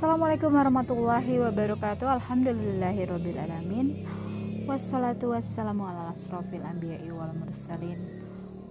[0.00, 2.08] Assalamualaikum warahmatullahi wabarakatuh.
[2.08, 4.08] Alhamdulillahirrabbilalamin
[4.64, 8.00] Wassalatu wassalamu ala asrafil anbiya'i wal mursalin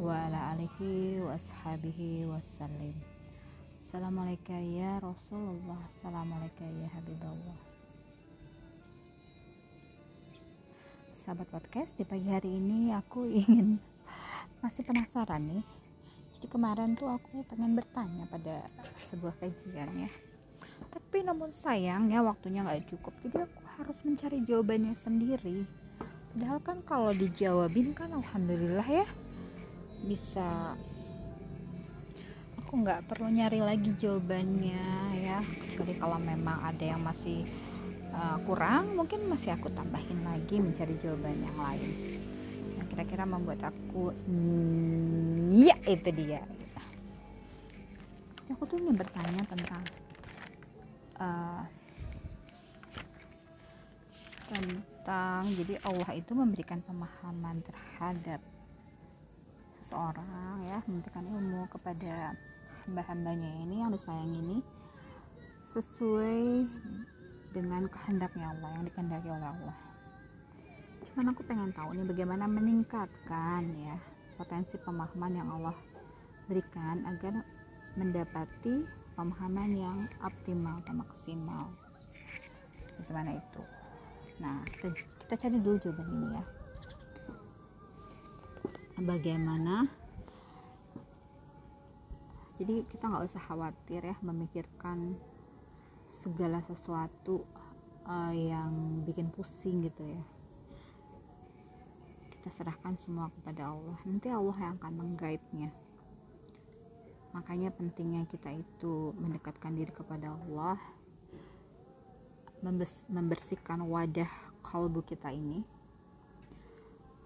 [0.02, 2.98] Wa ala alihi wa ashabihi wassalim
[3.78, 5.78] Assalamualaikum ya Rasulullah.
[5.86, 7.62] Assalamualaikum ya Habibullah.
[11.14, 13.78] Sahabat podcast di pagi hari ini aku ingin
[14.66, 15.62] Masih penasaran nih.
[16.42, 18.66] Jadi kemarin tuh aku pengen bertanya pada
[18.98, 20.10] sebuah kajian ya
[20.90, 23.14] tapi namun sayang ya waktunya nggak cukup.
[23.26, 25.66] Jadi aku harus mencari jawabannya sendiri.
[26.34, 29.08] Padahal kan kalau dijawabin kan alhamdulillah ya
[30.06, 30.78] bisa.
[32.62, 34.86] Aku nggak perlu nyari lagi jawabannya
[35.18, 35.42] ya.
[35.42, 37.46] Kecuali kalau memang ada yang masih
[38.14, 41.92] uh, kurang mungkin masih aku tambahin lagi mencari jawaban yang lain.
[42.90, 46.42] Kira-kira membuat aku mm, ya itu dia.
[48.50, 49.86] Aku tuh ingin bertanya tentang
[51.20, 51.62] uh,
[54.50, 58.42] tentang jadi Allah itu memberikan pemahaman terhadap
[59.86, 62.34] seseorang ya memberikan ilmu kepada
[62.86, 64.58] hamba-hambanya ini yang disayang ini
[65.70, 66.66] sesuai
[67.54, 69.78] dengan kehendaknya Allah yang dikehendaki oleh Allah.
[71.10, 73.98] Cuman aku pengen tahu nih bagaimana meningkatkan ya
[74.38, 75.78] potensi pemahaman yang Allah
[76.50, 77.46] berikan agar
[77.98, 78.86] mendapati
[79.20, 81.68] pemahaman yang optimal atau maksimal.
[83.04, 83.62] Bagaimana itu?
[84.40, 86.44] Nah kita, cari dulu jawaban ini ya.
[89.04, 89.92] Bagaimana?
[92.64, 95.20] Jadi kita nggak usah khawatir ya memikirkan
[96.24, 97.44] segala sesuatu
[98.08, 100.24] uh, yang bikin pusing gitu ya.
[102.40, 104.00] Kita serahkan semua kepada Allah.
[104.08, 105.89] Nanti Allah yang akan mengguide-nya
[107.32, 110.78] makanya pentingnya kita itu mendekatkan diri kepada Allah
[113.08, 114.28] membersihkan wadah
[114.66, 115.64] kalbu kita ini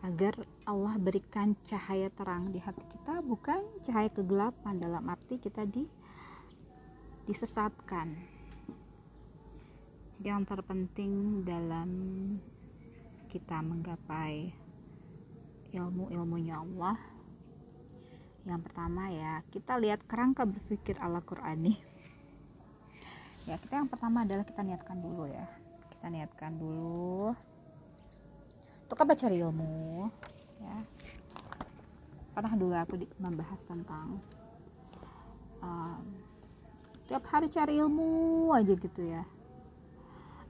[0.04, 0.36] agar
[0.68, 5.88] Allah berikan cahaya terang di hati kita bukan cahaya kegelapan dalam arti kita di
[7.24, 8.12] disesatkan.
[10.20, 11.90] Yang terpenting dalam
[13.32, 14.52] kita menggapai
[15.72, 17.00] ilmu-ilmunya Allah
[18.44, 21.80] yang pertama ya kita lihat kerangka berpikir ala Qurani.
[23.48, 25.48] Ya kita yang pertama adalah kita niatkan dulu ya.
[25.96, 27.32] Kita niatkan dulu.
[28.84, 30.08] Untuk apa cari ilmu
[30.60, 30.78] ya.
[32.36, 34.20] Pernah dulu aku di, membahas tentang
[35.64, 36.04] um,
[37.08, 39.24] tiap hari cari ilmu aja gitu ya.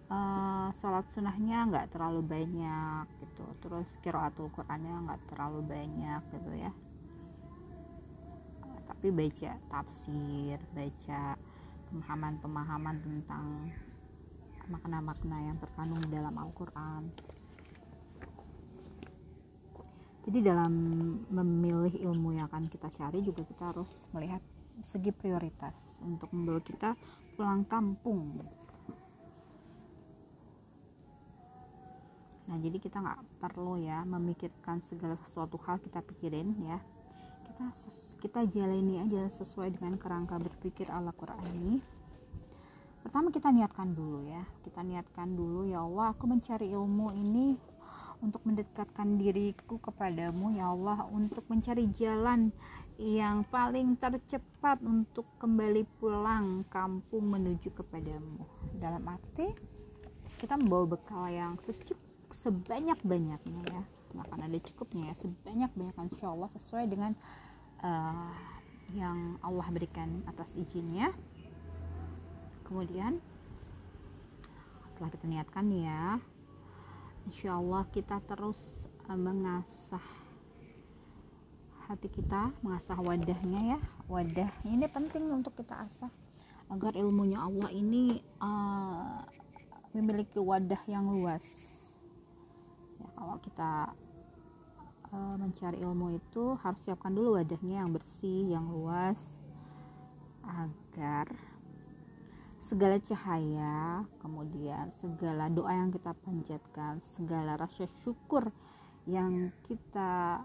[0.09, 3.45] Uh, sholat sunnahnya nggak terlalu banyak gitu.
[3.61, 6.73] Terus kiraatul Qurannya nggak terlalu banyak gitu ya
[9.03, 11.35] tapi baca tafsir baca
[11.91, 13.67] pemahaman-pemahaman tentang
[14.71, 17.11] makna-makna yang terkandung dalam Al-Quran.
[20.23, 20.71] Jadi dalam
[21.27, 24.39] memilih ilmu yang akan kita cari juga kita harus melihat
[24.87, 26.95] segi prioritas untuk membawa kita
[27.35, 28.39] pulang kampung.
[32.47, 36.79] Nah jadi kita nggak perlu ya memikirkan segala sesuatu hal kita pikirin ya
[37.53, 37.69] kita
[38.17, 41.77] kita jalani aja sesuai dengan kerangka berpikir ala Quran ini.
[43.05, 44.41] Pertama kita niatkan dulu ya.
[44.65, 47.53] Kita niatkan dulu ya Allah aku mencari ilmu ini
[48.25, 52.49] untuk mendekatkan diriku kepadamu ya Allah untuk mencari jalan
[52.97, 58.41] yang paling tercepat untuk kembali pulang kampung menuju kepadamu.
[58.81, 59.45] Dalam arti
[60.41, 62.01] kita membawa bekal yang secukup
[62.33, 63.83] sebanyak-banyaknya ya
[64.13, 65.15] nggak akan ada cukupnya ya.
[65.19, 67.11] Sebanyak-banyak insya Allah sesuai dengan
[67.81, 68.33] uh,
[68.93, 71.11] yang Allah berikan atas izinnya.
[72.63, 73.19] Kemudian
[74.93, 76.21] setelah kita niatkan ya
[77.25, 78.59] insya Allah kita terus
[79.09, 80.05] uh, mengasah
[81.89, 83.79] hati kita mengasah wadahnya ya.
[84.07, 86.11] Wadah ini penting untuk kita asah
[86.71, 89.19] agar ilmunya Allah ini uh,
[89.93, 91.43] memiliki wadah yang luas.
[92.97, 93.71] Ya, kalau kita
[95.13, 99.21] uh, mencari ilmu itu harus siapkan dulu wadahnya yang bersih yang luas
[100.43, 101.29] agar
[102.59, 108.49] segala cahaya kemudian segala doa yang kita panjatkan segala rasa syukur
[109.05, 110.43] yang kita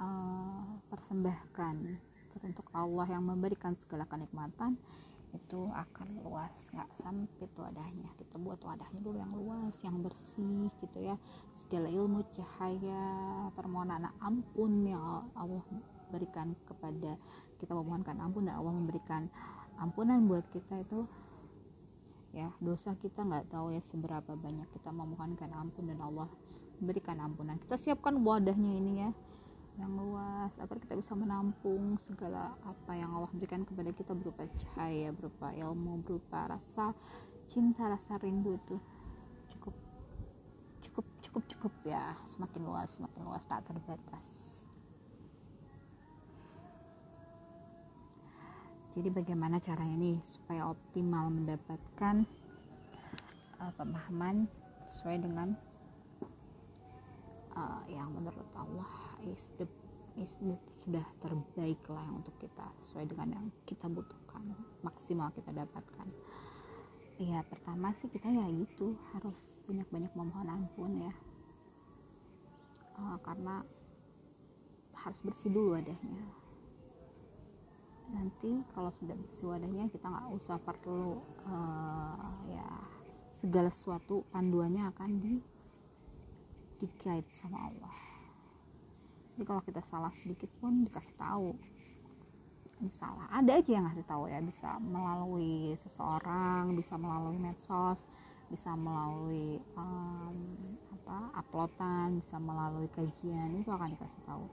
[0.00, 2.00] uh, persembahkan
[2.46, 4.78] untuk Allah yang memberikan segala kenikmatan
[5.34, 8.10] itu akan luas nggak sempit wadahnya.
[8.18, 11.16] Kita buat wadahnya dulu yang luas yang bersih gitu ya.
[11.66, 13.02] Segala ilmu cahaya
[13.54, 15.64] permohonan ampun yang Allah
[16.14, 17.18] berikan kepada
[17.58, 19.22] kita memohonkan ampun dan Allah memberikan
[19.80, 21.08] ampunan buat kita itu.
[22.36, 26.28] Ya dosa kita nggak tahu ya seberapa banyak kita memohonkan ampun dan Allah
[26.78, 27.56] memberikan ampunan.
[27.56, 29.10] Kita siapkan wadahnya ini ya
[29.76, 35.12] yang luas agar kita bisa menampung segala apa yang Allah berikan kepada kita berupa cahaya
[35.12, 36.96] berupa ilmu berupa rasa
[37.44, 38.76] cinta rasa rindu itu
[39.52, 39.76] cukup
[40.80, 42.16] cukup cukup cukup ya.
[42.24, 44.26] Semakin luas semakin luas tak terbatas.
[48.96, 52.24] Jadi bagaimana caranya nih supaya optimal mendapatkan
[53.60, 54.48] uh, pemahaman
[54.88, 55.52] sesuai dengan
[57.52, 59.66] uh, yang menurut Allah is the
[60.16, 66.08] is the, sudah terbaik lah untuk kita sesuai dengan yang kita butuhkan maksimal kita dapatkan.
[67.16, 71.14] Iya pertama sih kita ya itu harus banyak-banyak memohon ampun ya.
[72.96, 73.60] Uh, karena
[74.96, 76.24] harus bersih dulu wadahnya.
[78.12, 82.68] Nanti kalau sudah bersih wadahnya kita nggak usah perlu uh, ya
[83.36, 85.34] segala sesuatu panduannya akan di
[86.76, 88.15] di guide sama Allah
[89.36, 91.52] jadi kalau kita salah sedikit pun dikasih tahu.
[92.96, 98.00] Salah ada aja yang ngasih tahu ya bisa melalui seseorang bisa melalui medsos
[98.48, 100.36] bisa melalui um,
[100.92, 104.48] apa uploadan bisa melalui kajian itu akan dikasih tahu.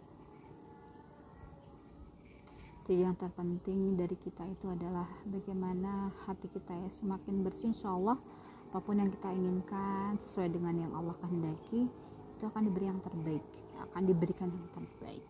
[2.83, 8.19] Jadi yang terpenting dari kita itu adalah bagaimana hati kita ya semakin bersih insya Allah
[8.67, 11.87] apa pun yang kita inginkan sesuai dengan yang Allah kehendaki
[12.35, 15.25] itu akan diberi yang terbaik akan diberikan yang terbaik.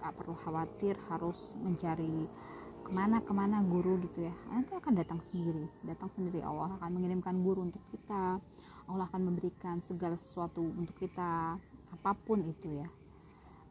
[0.00, 2.26] Gak perlu khawatir harus mencari
[2.86, 4.34] ke mana ke mana guru gitu ya.
[4.50, 6.42] Nanti akan datang sendiri datang sendiri.
[6.42, 8.38] Allah akan mengirimkan guru untuk kita.
[8.86, 11.58] Allah akan memberikan segala sesuatu untuk kita
[11.90, 12.88] apa pun itu ya.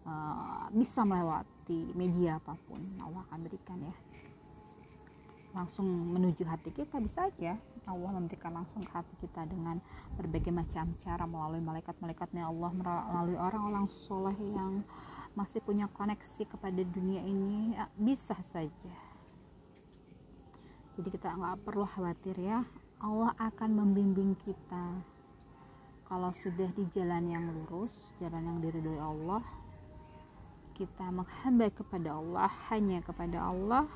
[0.06, 3.96] Uh, bisa melewati media apa pun Allah akan berikan ya
[5.56, 7.56] langsung menuju hati kita bisa aja
[7.88, 9.80] Allah memberikan langsung ke hati kita dengan
[10.20, 14.84] berbagai macam cara melalui malaikat-malaikatnya Allah melalui orang-orang soleh yang
[15.32, 18.94] masih punya koneksi kepada dunia ini ya, bisa saja.
[20.96, 22.64] Jadi kita nggak perlu khawatir ya
[23.00, 25.00] Allah akan membimbing kita.
[26.06, 29.44] Kalau sudah di jalan yang lurus jalan yang diridhoi Allah
[30.76, 33.88] kita menghamba kepada Allah hanya kepada Allah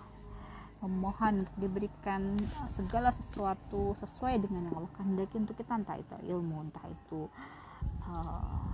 [0.79, 2.39] memohon untuk diberikan
[2.71, 7.27] segala sesuatu sesuai dengan yang Allah kehendaki untuk kita entah itu ilmu entah itu
[8.07, 8.71] uh,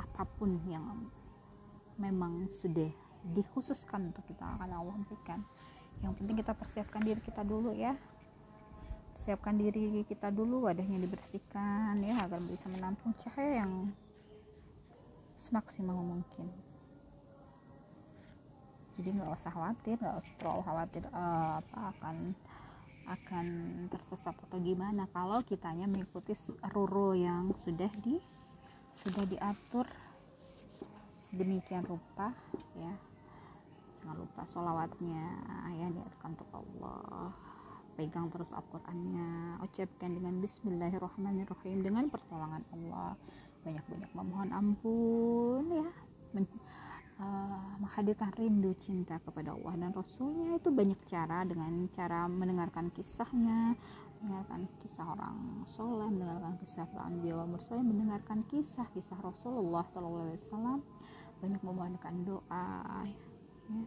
[0.00, 1.06] apa pun yang
[2.00, 2.88] memang sudah
[3.36, 5.44] dikhususkan untuk kita akan Allah berikan.
[6.02, 7.94] Yang penting kita persiapkan diri kita dulu ya.
[9.22, 13.92] Siapkan diri kita dulu wadahnya dibersihkan ya agar bisa menampung cahaya yang
[15.38, 16.50] semaksimal mungkin
[19.00, 22.16] jadi nggak usah khawatir nggak usah terlalu khawatir uh, apa akan
[23.02, 23.46] akan
[23.90, 25.10] tersesat atau gimana.
[25.10, 26.38] Kalau kitanya mengikuti
[26.70, 28.22] rule yang sudah di
[28.92, 29.86] sudah diatur
[31.18, 32.30] sedemikian rupa
[32.78, 32.94] ya.
[33.98, 35.24] Jangan lupa sholawatnya
[35.78, 37.30] ya niatkan untuk Allah.
[37.92, 39.60] Pegang terus Al-Qur'annya.
[39.60, 43.18] Ucapkan dengan Bismillahirrahmanirrahim dengan pertolongan Allah.
[43.62, 45.88] Banyak-banyak memohon ampun ya
[47.22, 53.78] uh, menghadirkan rindu cinta kepada Allah dan Rasulnya itu banyak cara dengan cara mendengarkan kisahnya
[54.22, 60.78] mendengarkan kisah orang soleh mendengarkan kisah para anbiya mursalin mendengarkan kisah-kisah Rasulullah SAW
[61.42, 63.82] banyak memohonkan doa ya.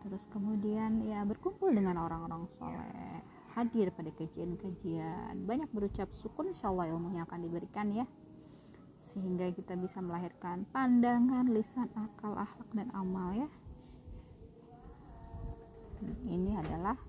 [0.00, 3.20] terus kemudian ya berkumpul dengan orang-orang soleh
[3.56, 5.48] hadir pada kajian-kajian.
[5.48, 8.04] Banyak berucap syukur insya Allah ilmunya akan diberikan ya
[9.16, 13.48] sehingga kita bisa melahirkan pandangan, lisan, akal, akhlak dan amal ya.
[16.28, 17.00] Ini adalah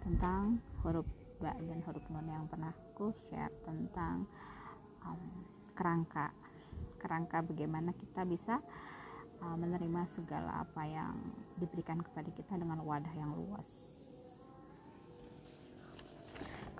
[0.00, 1.04] tentang huruf
[1.44, 4.24] ba dan huruf nun yang pernah aku share tentang
[5.04, 5.20] um,
[5.76, 6.32] kerangka
[6.96, 8.56] kerangka bagaimana kita bisa
[9.44, 11.12] uh, menerima segala apa yang
[11.60, 13.68] diberikan kepada kita dengan wadah yang luas.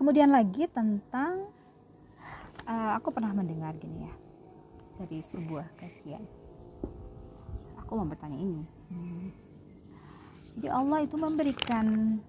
[0.01, 1.53] Kemudian lagi tentang
[2.65, 4.32] uh, aku pernah mendengar gini ya
[5.03, 6.23] dari sebuah kajian.
[7.83, 8.63] Aku mau bertanya ini.
[8.93, 9.29] Hmm.
[10.53, 12.21] jadi Allah itu memberikan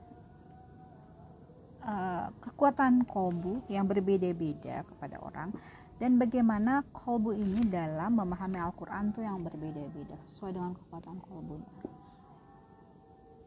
[1.84, 5.52] uh, kekuatan kolbu yang berbeda-beda kepada orang.
[6.00, 11.94] Dan bagaimana kolbu ini dalam memahami Al-Quran tuh yang berbeda-beda sesuai dengan kekuatan kolbunya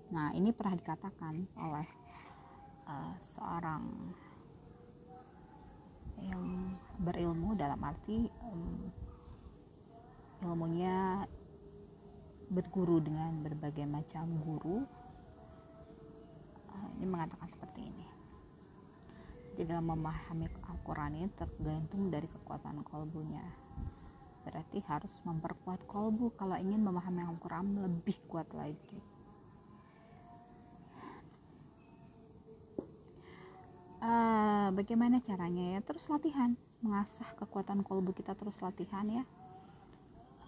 [0.06, 1.86] nah ini pernah dikatakan oleh
[2.86, 3.82] uh, seorang
[6.22, 8.86] yang berilmu dalam arti um,
[10.44, 11.24] ilmunya
[12.46, 14.84] berguru dengan berbagai macam guru.
[16.70, 18.06] Ah, ini mengatakan seperti ini.
[19.56, 23.42] Di dalam memahami Al-Quran ini tergantung dari kekuatan kolbunya.
[24.44, 26.36] Berarti harus memperkuat kolbu.
[26.36, 29.00] Kalau ingin memahami Al-Quran lebih kuat lagi.
[33.96, 35.80] Uh, bagaimana caranya ya?
[35.82, 36.54] Terus latihan.
[36.84, 39.24] Mengasah kekuatan kolbu kita terus latihan ya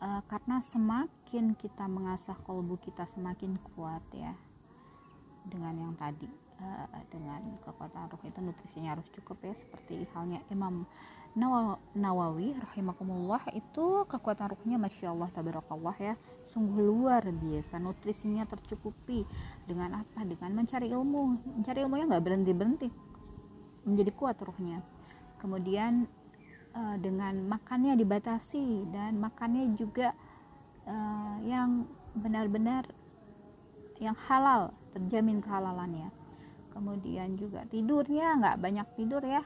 [0.02, 4.35] uh, karena semakin kita mengasah kolbu kita semakin kuat ya
[5.49, 6.28] dengan yang tadi
[6.61, 10.85] uh, dengan kekuatan roh itu nutrisinya harus cukup ya seperti halnya Imam
[11.95, 16.14] Nawawi rahimakumullah itu kekuatan ruhnya masya Allah tabarakallah ya
[16.50, 19.23] sungguh luar biasa nutrisinya tercukupi
[19.69, 20.25] dengan apa?
[20.25, 21.23] Dengan mencari ilmu.
[21.61, 22.88] Mencari ilmunya nggak berhenti berhenti
[23.87, 24.83] menjadi kuat ruhnya.
[25.38, 26.11] Kemudian
[26.78, 30.14] uh, dengan makannya dibatasi dan makannya juga
[30.87, 32.87] uh, yang benar-benar
[33.99, 36.14] yang halal terjamin kehalalannya.
[36.70, 39.42] Kemudian juga tidurnya nggak banyak tidur ya.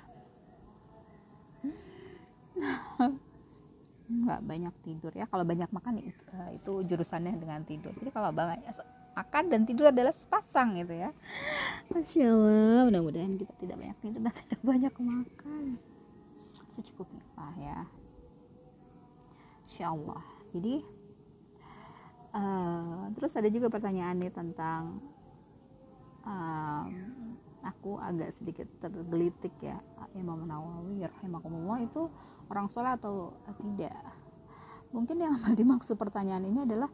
[4.13, 5.25] Nggak banyak tidur ya.
[5.25, 7.97] Kalau banyak makan itu, uh, itu jurusannya dengan tidur.
[7.97, 8.77] Jadi kalau banyak
[9.17, 11.17] makan dan tidur adalah sepasang gitu ya.
[11.89, 15.81] Masya Allah mudah-mudahan kita tidak banyak tidur dan tidak banyak makan
[16.75, 17.25] secukupnya.
[17.37, 17.79] Lah ya.
[19.69, 20.21] Insya Allah
[20.53, 20.85] jadi
[22.37, 25.01] uh, terus ada juga pertanyaan nih tentang
[26.29, 26.87] um,
[27.65, 29.81] aku agak sedikit tergelitik ya
[30.13, 32.13] Imam Nawawi rahimahumullah itu
[32.53, 33.97] orang soleh atau tidak?
[34.93, 36.93] Mungkin yang dimaksud pertanyaan ini adalah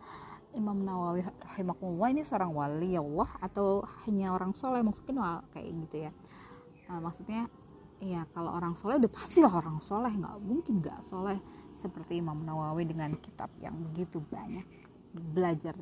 [0.55, 6.13] Imam Nawawi rahimahumullah ini seorang wali Allah atau hanya orang soleh maksudnya kayak gitu ya.
[6.89, 7.51] Uh, maksudnya
[7.99, 10.13] ya kalau orang soleh udah pastilah orang soleh.
[10.13, 11.39] Nggak mungkin nggak soleh
[11.79, 14.65] seperti Imam Nawawi dengan kitab yang begitu banyak.
[15.15, 15.75] Belajar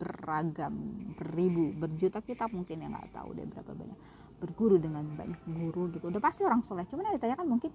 [0.00, 0.74] beragam
[1.18, 3.98] beribu berjuta kitab mungkin yang nggak tahu deh berapa banyak.
[4.40, 6.08] Berguru dengan banyak guru gitu.
[6.08, 6.88] Udah pasti orang soleh.
[6.88, 7.70] Cuman yang ditanyakan mungkin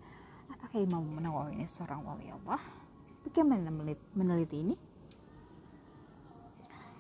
[0.50, 2.62] apakah Imam Nawawi ini seorang wali Allah?
[3.25, 3.70] Bagaimana
[4.13, 4.75] meneliti ini?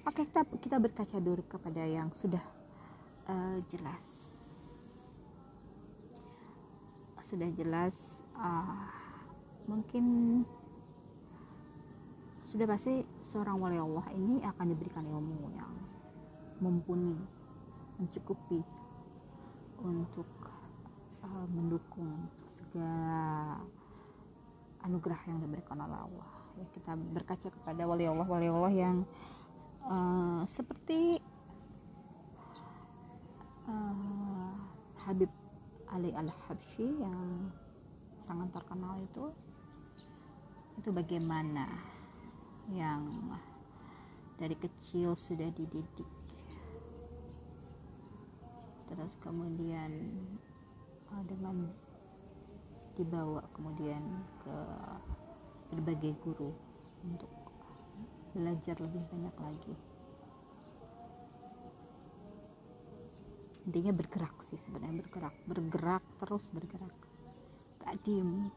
[0.05, 2.41] Oke kita kita berkaca dulu kepada yang sudah
[3.25, 4.14] uh, jelas
[7.35, 8.87] sudah jelas uh,
[9.67, 10.05] mungkin
[12.47, 15.75] sudah pasti seorang wali Allah ini akan diberikan ilmu yang
[16.63, 17.11] mumpuni
[17.99, 18.63] mencukupi
[19.83, 20.31] untuk
[21.27, 22.23] uh, mendukung
[22.55, 23.59] segala
[24.87, 26.29] anugerah yang diberikan oleh Allah.
[26.55, 28.97] Ya kita berkaca kepada wali Allah wali Allah yang
[29.83, 31.19] uh, seperti
[33.67, 34.55] uh,
[35.03, 35.27] Habib
[35.95, 37.47] Ali al Habsyi yang
[38.27, 39.31] sangat terkenal itu
[40.75, 41.71] itu bagaimana?
[42.67, 43.15] Yang
[44.35, 46.09] dari kecil sudah dididik.
[48.91, 50.11] Terus kemudian
[51.15, 51.71] uh, dengan
[52.99, 54.03] dibawa kemudian
[54.43, 54.57] ke
[55.71, 56.51] berbagai guru
[57.07, 57.31] untuk
[58.35, 59.75] belajar lebih banyak lagi
[63.65, 66.95] intinya bergerak sih sebenarnya bergerak bergerak terus bergerak.
[67.81, 68.49] Gak diem.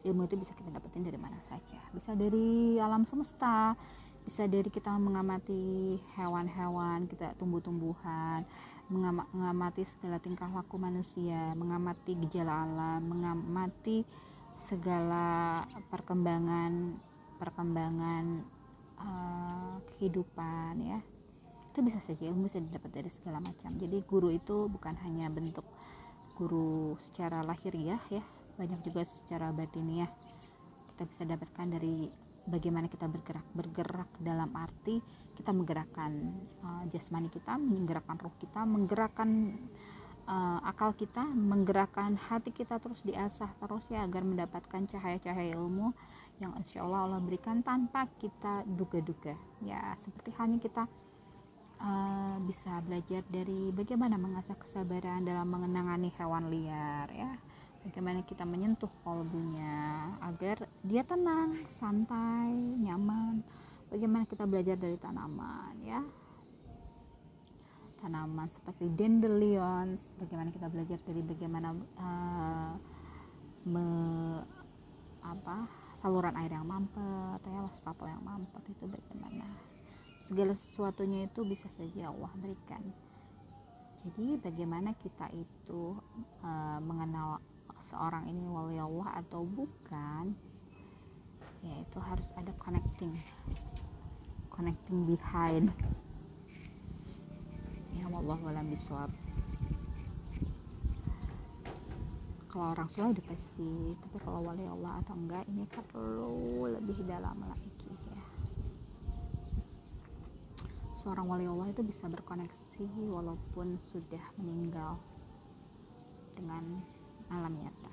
[0.00, 1.80] Ilmu itu bisa kita dapetin dari mana saja.
[1.92, 3.76] Bisa dari alam semesta
[4.24, 8.44] bisa dari kita mengamati hewan-hewan kita tumbuh-tumbuhan
[8.90, 14.02] mengamati segala tingkah laku manusia mengamati gejala alam mengamati
[14.66, 16.98] segala perkembangan
[17.38, 18.44] perkembangan
[18.98, 21.00] uh, kehidupan ya
[21.70, 23.70] itu bisa saja ilmu bisa didapat dari segala macam.
[23.78, 25.64] Jadi guru itu bukan hanya bentuk
[26.34, 28.22] guru secara lahiriah ya
[28.58, 30.10] banyak juga secara batiniah.
[30.92, 32.10] Kita bisa dapatkan dari
[32.50, 34.98] bagaimana kita bergerak bergerak dalam arti
[35.38, 39.56] kita menggerakkan uh, jasmani kita menggerakkan roh kita menggerakkan
[40.26, 45.94] uh, akal kita menggerakkan hati kita terus diasah terus ya agar mendapatkan cahaya-cahaya ilmu
[46.40, 49.36] yang insya Allah Allah berikan tanpa kita duga-duga.
[49.60, 50.88] Ya seperti halnya kita
[51.80, 57.32] uh, bisa belajar dari bagaimana mengasah kesabaran dalam mengenangani hewan liar ya
[57.84, 63.40] bagaimana kita menyentuh kolbunya agar dia tenang, santai, nyaman.
[63.90, 66.00] Bagaimana kita belajar dari tanaman ya.
[68.00, 71.68] Tanaman seperti dandelions, bagaimana kita belajar dari bagaimana
[72.00, 72.72] uh,
[73.66, 73.86] me,
[75.20, 75.68] apa
[76.00, 79.44] saluran air yang mampet ya wastafel yang mampet itu bagaimana
[80.30, 82.78] segala sesuatunya itu bisa saja Allah berikan.
[84.06, 85.98] Jadi bagaimana kita itu
[86.46, 87.42] uh, mengenal
[87.90, 90.30] seorang ini wali Allah atau bukan
[91.66, 93.10] ya itu harus ada connecting
[94.54, 95.74] connecting behind.
[97.98, 99.10] Ya Allah walam biswab
[102.50, 107.38] kalau orang soleh udah pasti tapi kalau wali Allah atau enggak ini perlu lebih dalam
[107.46, 108.26] lagi ya
[111.00, 115.00] seorang wali Allah itu bisa berkoneksi walaupun sudah meninggal
[116.36, 116.84] dengan
[117.32, 117.92] alam nyata.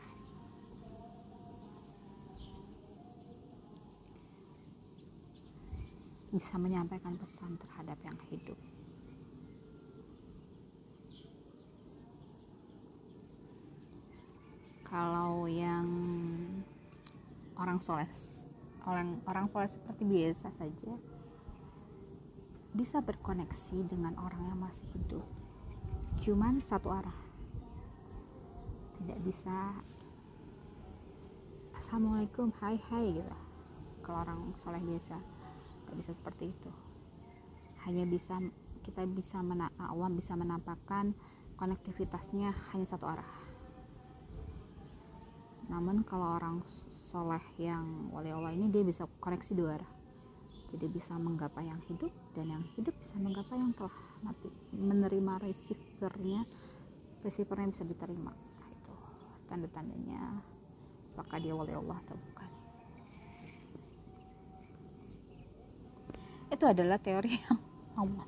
[6.36, 8.60] Bisa menyampaikan pesan terhadap yang hidup.
[14.84, 15.88] Kalau yang
[17.56, 18.12] orang soleh
[18.88, 20.96] orang orang soleh seperti biasa saja
[22.78, 25.26] bisa berkoneksi dengan orang yang masih hidup.
[26.22, 27.20] Cuman satu arah.
[29.02, 29.74] Tidak bisa
[31.74, 33.38] assalamualaikum hai hai gitu.
[34.06, 35.18] Kalau orang soleh biasa
[35.90, 36.72] nggak bisa seperti itu.
[37.90, 38.38] Hanya bisa
[38.86, 41.18] kita bisa mena Allah bisa menampakkan
[41.58, 43.34] konektivitasnya hanya satu arah.
[45.74, 46.62] Namun kalau orang
[47.10, 49.97] soleh yang wali Allah ini dia bisa koneksi dua arah
[50.68, 54.52] jadi bisa menggapai yang hidup dan yang hidup bisa menggapai yang telah mati.
[54.76, 56.44] Menerima receivernya
[57.24, 58.36] receivernya bisa diterima.
[58.76, 58.94] Itu
[59.48, 60.44] tanda-tandanya
[61.16, 62.50] apakah dia wali Allah atau bukan.
[66.52, 67.60] Itu adalah teori yang
[67.96, 68.28] Allah.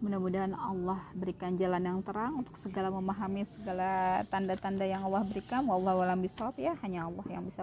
[0.00, 5.64] Mudah-mudahan Allah berikan jalan yang terang untuk segala memahami segala tanda-tanda yang Allah berikan.
[5.68, 7.60] Wallahu alam bisawab ya hanya Allah yang bisa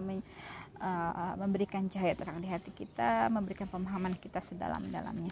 [0.81, 5.29] uh, memberikan cahaya terang di hati kita memberikan pemahaman kita sedalam-dalamnya.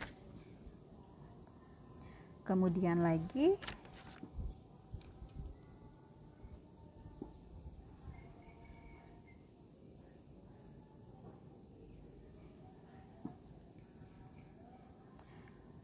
[2.46, 3.58] Kemudian lagi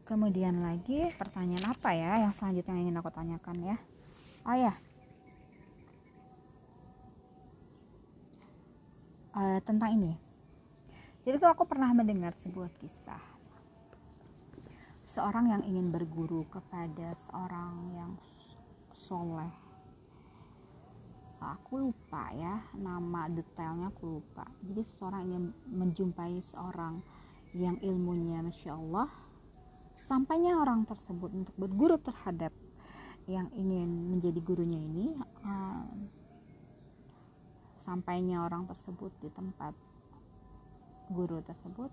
[0.06, 3.76] kemudian lagi pertanyaan apa ya yang selanjutnya ingin aku tanyakan ya?
[4.46, 4.85] Oh ya
[9.36, 10.14] uh, tentang ini.
[11.28, 13.20] Jadi tuh aku pernah mendengar sebuah kisah.
[15.06, 18.12] Seorang yang ingin berguru kepada seorang yang
[18.96, 19.52] soleh.
[21.36, 24.48] Aku lupa ya nama detailnya aku lupa.
[24.64, 27.04] Jadi seorang ingin menjumpai seorang
[27.54, 29.08] yang ilmunya masya Allah
[29.96, 32.52] sampainya orang tersebut untuk berguru terhadap
[33.26, 35.82] yang ingin menjadi gurunya ini uh,
[37.86, 39.72] sampainya orang tersebut di tempat
[41.14, 41.88] guru tersebut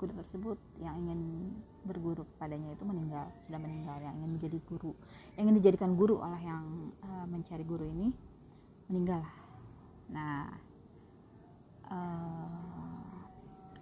[0.00, 1.52] guru tersebut yang ingin
[1.84, 4.96] berguru kepadanya itu meninggal sudah meninggal yang ingin menjadi guru.
[5.36, 8.08] Yang ingin dijadikan guru oleh yang uh, mencari guru ini
[8.88, 9.20] meninggal.
[10.08, 10.56] Nah
[11.92, 13.12] uh,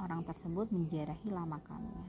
[0.03, 2.03] orang tersebut menjarahi makamnya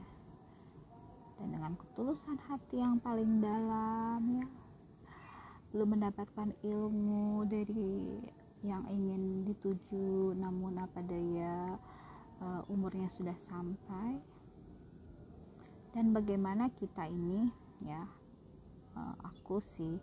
[1.40, 4.48] dan dengan ketulusan hati yang paling dalam ya
[5.70, 8.18] belum mendapatkan ilmu dari
[8.60, 11.80] yang ingin dituju namun apa daya
[12.44, 14.20] uh, umurnya sudah sampai?
[15.90, 17.50] Dan bagaimana kita ini
[17.82, 18.04] ya
[18.94, 19.96] uh, aku sih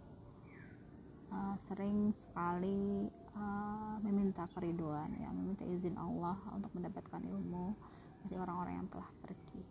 [1.32, 7.76] uh, sering sekali uh, meminta keriduan ya meminta izin Allah untuk mendapatkan ilmu
[8.28, 9.63] dari orang-orang yang telah pergi.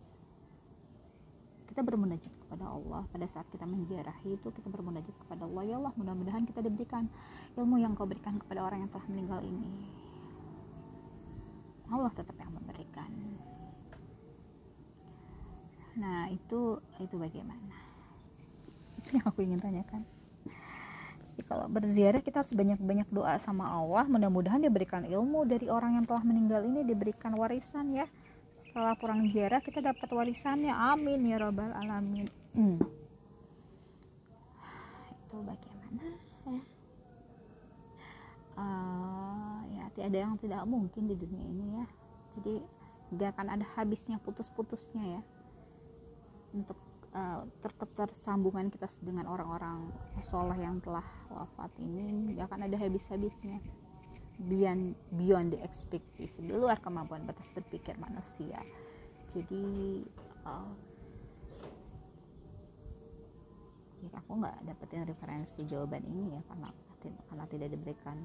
[1.66, 3.02] Kita bermunajat kepada Allah.
[3.10, 5.62] Pada saat kita menjarahi itu kita bermunajat kepada Allah.
[5.66, 7.10] Ya Allah mudah-mudahan kita diberikan
[7.58, 9.66] ilmu yang kau berikan kepada orang yang telah meninggal ini.
[11.90, 13.10] Allah tetap yang memberikan.
[15.98, 17.76] Nah itu itu bagaimana?
[19.02, 20.06] Itu yang aku ingin tanyakan.
[21.36, 24.08] Jadi kalau berziarah kita harus banyak-banyak doa sama Allah.
[24.08, 28.06] Mudah-mudahan dia berikan ilmu dari orang yang telah meninggal ini diberikan warisan ya
[28.76, 30.68] setelah pulang ziarah kita dapat warisannya.
[30.68, 32.28] Amin ya robbal alamin.
[32.52, 32.76] Hmm.
[35.16, 36.04] itu bagaimana
[36.44, 36.60] ya?
[38.52, 41.86] Uh, ya tiada yang tidak mungkin di dunia ini ya.
[42.36, 42.54] Jadi
[43.16, 45.22] gak akan ada habisnya putus-putusnya ya.
[46.52, 46.76] Untuk
[47.16, 47.48] uh,
[48.28, 49.88] sambungan kita dengan orang-orang
[50.28, 53.56] soleh yang telah wafat ini gak akan ada habis-habisnya
[54.36, 58.60] beyond beyond the expectation di luar kemampuan batas berpikir manusia.
[59.32, 60.04] Jadi
[60.44, 60.72] uh,
[64.04, 66.68] ya aku nggak dapetin referensi jawaban ini ya karena
[67.00, 68.18] karena tidak diberikan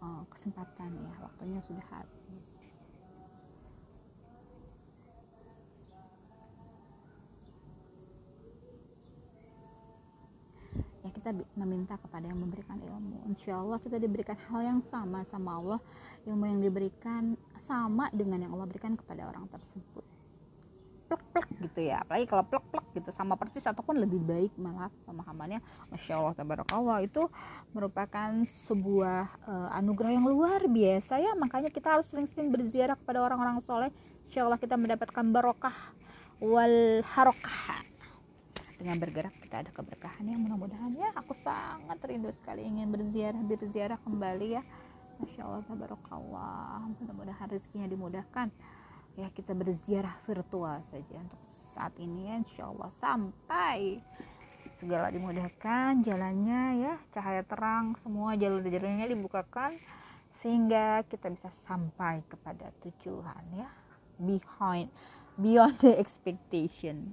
[0.00, 2.55] uh, kesempatan ya waktunya sudah habis
[11.26, 13.26] kita meminta kepada yang memberikan ilmu.
[13.26, 15.80] Insya Allah kita diberikan hal yang sama sama Allah.
[16.22, 20.06] Ilmu yang diberikan sama dengan yang Allah berikan kepada orang tersebut.
[21.10, 22.06] Plek plek gitu ya.
[22.06, 25.58] Apalagi kalau plek plek gitu sama persis ataupun lebih baik malah pemahamannya.
[25.90, 27.02] Masya Allah tabarakallah.
[27.02, 27.26] Itu
[27.74, 28.30] merupakan
[28.70, 31.34] sebuah uh, anugerah yang luar biasa ya.
[31.34, 33.90] Makanya kita harus sering-sering berziarah kepada orang-orang soleh.
[34.30, 35.74] Insya Allah kita mendapatkan barokah
[36.38, 37.85] wal harokah
[38.76, 43.98] dengan bergerak kita ada keberkahan yang mudah-mudahan ya aku sangat rindu sekali ingin berziarah berziarah
[44.04, 44.62] kembali ya.
[45.16, 46.80] Masya Allah tabarakallah.
[47.00, 48.52] Mudah-mudahan rezekinya dimudahkan.
[49.16, 51.40] Ya kita berziarah virtual saja untuk
[51.72, 52.92] saat ini ya Insya Allah.
[53.00, 54.04] Sampai
[54.76, 59.80] segala dimudahkan jalannya ya cahaya terang semua jalur-jalurnya dibukakan
[60.44, 63.72] sehingga kita bisa sampai kepada tujuan ya.
[64.20, 64.92] Behind
[65.40, 67.12] beyond the expectation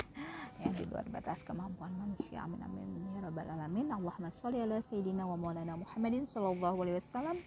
[0.64, 2.48] yang di luar batas kemampuan manusia.
[2.48, 2.88] Amin amin.
[3.20, 3.92] Ya rabbal alamin.
[3.92, 7.38] Allahumma sholli ala sayyidina wa maulana Muhammadin sallallahu alaihi wasallam.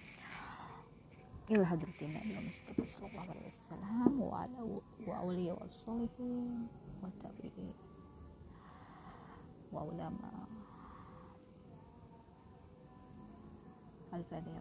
[1.48, 4.10] Ila hadratin Nabi Mustafa sallallahu alaihi wasallam.
[4.20, 4.60] Wa ala
[5.08, 6.68] wa auliya wa sholihin
[7.00, 7.72] wa tabi'in.
[9.72, 10.30] Wa ulama.
[14.12, 14.60] Al-fadhi'a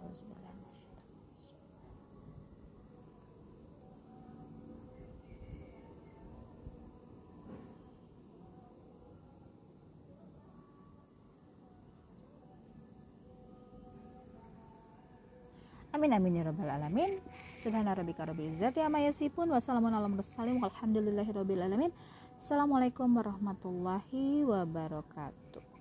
[15.95, 17.23] Amin amin ya rabbal alamin.
[17.63, 21.91] Subhana rabbika rabbil izzati amma yasifun wa salamun alal mursalin walhamdulillahi rabbil alamin.
[22.35, 25.74] Assalamualaikum warahmatullahi wabarakatuh.